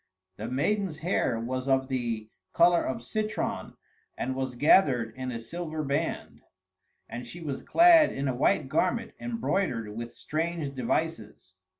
The 0.37 0.47
maiden's 0.49 0.97
hair 1.05 1.39
was 1.39 1.67
of 1.67 1.87
the 1.87 2.31
color 2.53 2.83
of 2.83 3.03
citron 3.03 3.77
and 4.17 4.33
was 4.33 4.55
gathered 4.55 5.13
in 5.15 5.31
a 5.31 5.39
silver 5.39 5.83
band; 5.83 6.41
and 7.07 7.27
she 7.27 7.39
was 7.39 7.61
clad 7.61 8.11
in 8.11 8.27
a 8.27 8.33
white 8.33 8.67
garment 8.67 9.11
embroidered 9.19 9.95
with 9.95 10.15
strange 10.15 10.73
devices. 10.73 11.53